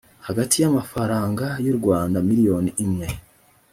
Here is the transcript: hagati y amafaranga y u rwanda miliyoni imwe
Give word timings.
hagati 0.27 0.55
y 0.63 0.67
amafaranga 0.71 1.45
y 1.65 1.67
u 1.73 1.75
rwanda 1.79 2.17
miliyoni 2.29 2.69
imwe 2.85 3.07